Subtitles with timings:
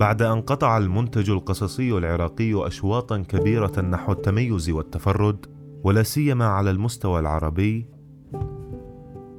[0.00, 5.46] بعد أن قطع المنتج القصصي العراقي أشواطا كبيرة نحو التميز والتفرد
[5.84, 7.86] ولا سيما على المستوى العربي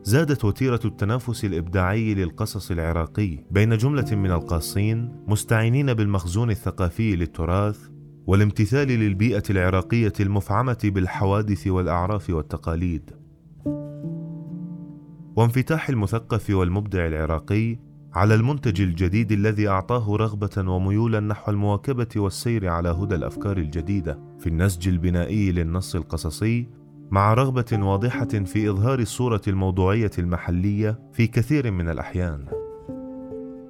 [0.04, 7.88] زادت وتيرة التنافس الإبداعي للقصص العراقي بين جملة من القاصين مستعينين بالمخزون الثقافي للتراث
[8.28, 13.12] والامتثال للبيئة العراقية المفعمة بالحوادث والأعراف والتقاليد.
[15.36, 22.90] وانفتاح المثقف والمبدع العراقي على المنتج الجديد الذي أعطاه رغبة وميولا نحو المواكبة والسير على
[22.90, 26.68] هدى الأفكار الجديدة في النسج البنائي للنص القصصي
[27.12, 32.46] مع رغبة واضحة في إظهار الصورة الموضوعية المحلية في كثير من الأحيان.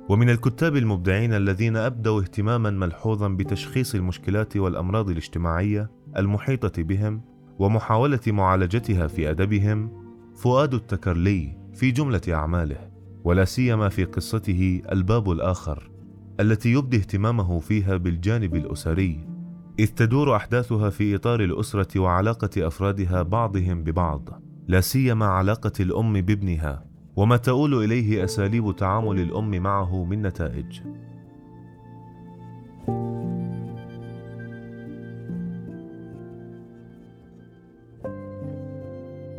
[0.10, 7.22] ومن الكتاب المبدعين الذين أبدوا اهتماما ملحوظا بتشخيص المشكلات والأمراض الاجتماعية المحيطة بهم
[7.60, 9.92] ومحاولة معالجتها في أدبهم
[10.36, 12.91] فؤاد التكرلي في جملة أعماله،
[13.24, 15.92] ولا سيما في قصته الباب الآخر،
[16.40, 19.28] التي يبدي اهتمامه فيها بالجانب الأسري
[19.80, 24.30] إذ تدور أحداثها في إطار الأسرة وعلاقة أفرادها بعضهم ببعض،
[24.68, 30.80] لا سيما علاقة الأم بابنها، وما تؤول إليه أساليب تعامل الأم معه من نتائج.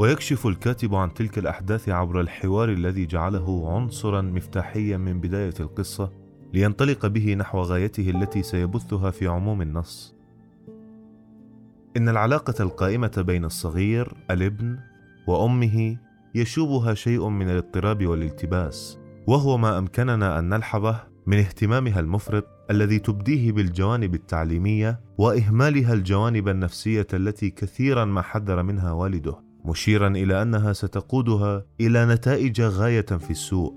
[0.03, 6.11] ويكشف الكاتب عن تلك الأحداث عبر الحوار الذي جعله عنصرا مفتاحيا من بداية القصة
[6.55, 10.14] لينطلق به نحو غايته التي سيبثها في عموم النص.
[11.97, 14.78] إن العلاقة القائمة بين الصغير الابن
[15.28, 15.97] وأمه
[16.34, 23.53] يشوبها شيء من الاضطراب والالتباس، وهو ما أمكننا أن نلحظه من اهتمامها المفرط الذي تبديه
[23.53, 31.64] بالجوانب التعليمية وإهمالها الجوانب النفسية التي كثيرا ما حذر منها والده، مشيرا إلى أنها ستقودها
[31.80, 33.74] إلى نتائج غاية في السوء،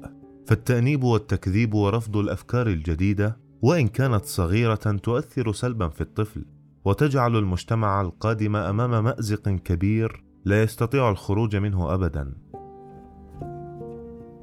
[0.47, 6.45] فالتأنيب والتكذيب ورفض الأفكار الجديدة وإن كانت صغيرة تؤثر سلبا في الطفل
[6.85, 12.33] وتجعل المجتمع القادم أمام مأزق كبير لا يستطيع الخروج منه ابدا.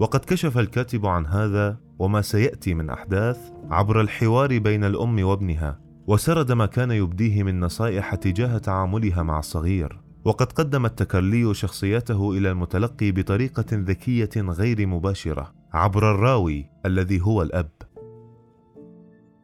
[0.01, 6.53] وقد كشف الكاتب عن هذا وما سيأتي من أحداث عبر الحوار بين الأم وابنها وسرد
[6.53, 10.01] ما كان يبديه من نصائح تجاه تعاملها مع الصغير.
[10.25, 17.71] وقد قدم التكرلي شخصيته إلى المتلقي بطريقة ذكية غير مباشرة عبر الراوي الذي هو الأب.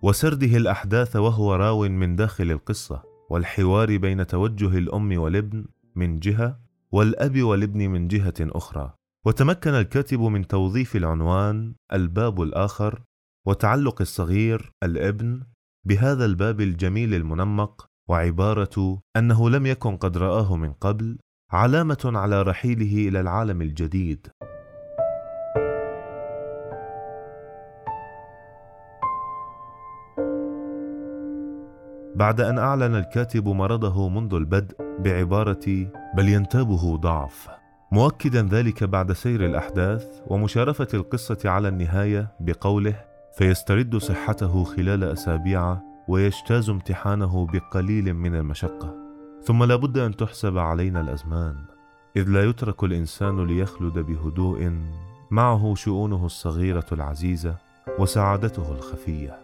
[0.03, 6.61] وسرده الأحداث وهو راو من داخل القصة والحوار بين توجه الأم والابن من جهة
[6.93, 8.94] والأب والابن من جهة أخرى.
[9.27, 13.03] وتمكن الكاتب من توظيف العنوان الباب الآخر
[13.47, 15.43] وتعلق الصغير الابن
[15.84, 21.19] بهذا الباب الجميل المنمق وعبارة أنه لم يكن قد رآه من قبل
[21.52, 24.26] علامة على رحيله إلى العالم الجديد.
[32.14, 35.86] بعد أن أعلن الكاتب مرضه منذ البدء بعبارة
[36.16, 37.48] بل ينتابه ضعف
[37.92, 42.94] مؤكدا ذلك بعد سير الأحداث ومشارفة القصة على النهاية بقوله
[43.38, 48.94] فيسترد صحته خلال أسابيع ويجتاز امتحانه بقليل من المشقة.
[49.42, 51.56] ثم لا بد أن تحسب علينا الأزمان.
[52.16, 54.72] إذ لا يترك الإنسان ليخلد بهدوء
[55.30, 57.56] معه شؤونه الصغيرة العزيزة
[57.98, 59.38] وسعادته الخفية.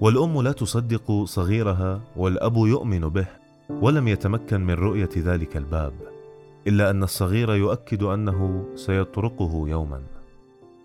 [0.00, 3.26] والأم لا تصدق صغيرها والأب يؤمن به
[3.70, 6.15] ولم يتمكن من رؤية ذلك الباب.
[6.66, 10.02] إلا أن الصغير يؤكد أنه سيطرقه يوما.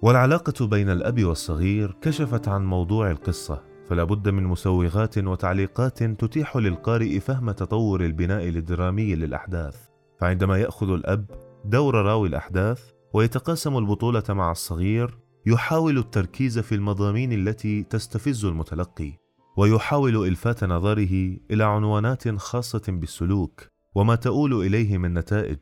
[0.02, 7.20] والعلاقة بين الأب والصغير كشفت عن موضوع القصة فلا بد من مسوغات وتعليقات تتيح للقارئ
[7.20, 9.76] فهم تطور البناء الدرامي للأحداث.
[10.20, 11.26] فعندما يأخذ الأب
[11.66, 19.14] دور راوي الأحداث ويتقاسم البطولة مع الصغير يحاول التركيز في المضامين التي تستفز المتلقي
[19.58, 23.62] ويحاول إلفات نظره إلى عنوانات خاصة بالسلوك.
[23.96, 25.60] وما تؤول إليه من نتائج.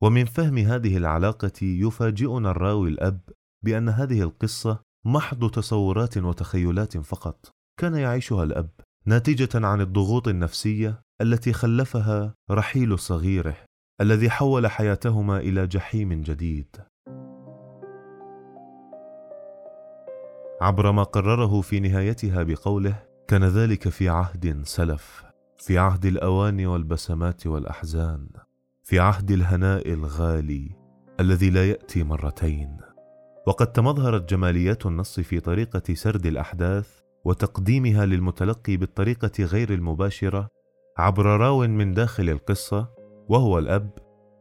[0.00, 3.20] ومن فهم هذه العلاقة يفاجئنا الراوي الأب
[3.64, 7.50] بأن هذه القصة محض تصورات وتخيلات فقط.
[7.80, 8.70] كان يعيشها الأب
[9.06, 13.56] ناتجة عن الضغوط النفسية التي خلفها رحيل صغيره
[14.00, 16.76] الذي حول حياتهما إلى جحيم جديد.
[20.60, 25.27] عبر ما قرره في نهايتها بقوله كان ذلك في عهد سلف.
[25.58, 28.28] في عهد الأواني والبسمات والأحزان
[28.82, 30.76] في عهد الهناء الغالي
[31.20, 32.76] الذي لا يأتي مرتين.
[33.46, 40.48] وقد تمظهرت جماليات النص في طريقة سرد الأحداث وتقديمها للمتلقي بالطريقة غير المباشرة
[40.98, 42.90] عبر راو من داخل القصة
[43.28, 43.90] وهو الأب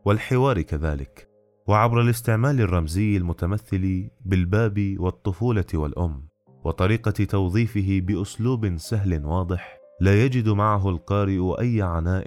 [0.05, 1.29] والحوار كذلك
[1.67, 6.27] وعبر الاستعمال الرمزي المتمثل بالباب والطفولة والأم
[6.63, 12.25] وطريقة توظيفه بأسلوب سهل واضح لا يجد معه القارئ أي عناء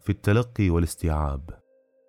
[0.00, 1.50] في التلقي والاستيعاب.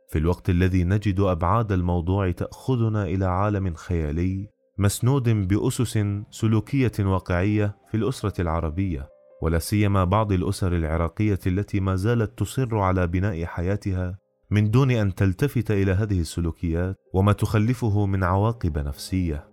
[0.09, 5.99] في الوقت الذي نجد أبعاد الموضوع تأخذنا إلى عالم خيالي مسنود بأسس
[6.29, 9.09] سلوكية واقعية في الأسرة العربية
[9.41, 14.17] ولا سيما بعض الأسر العراقية التي ما زالت تصر على بناء حياتها
[14.51, 19.49] من دون أن تلتفت إلى هذه السلوكيات وما تخلفه من عواقب نفسية.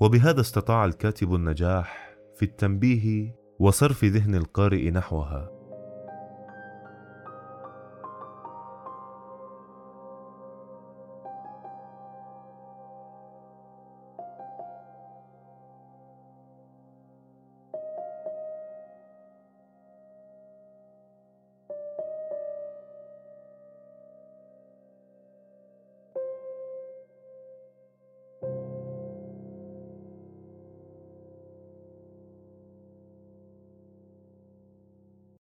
[0.00, 5.55] وبهذا استطاع الكاتب النجاح في التنبيه وصرف ذهن القارئ نحوها.